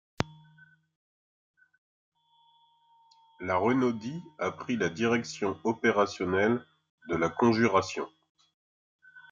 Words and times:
La 3.39 3.57
Renaudie 3.57 4.19
a 4.39 4.49
pris 4.49 4.75
la 4.75 4.89
direction 4.89 5.59
opérationnelle 5.63 6.65
de 7.09 7.15
la 7.15 7.29
conjuration. 7.29 8.09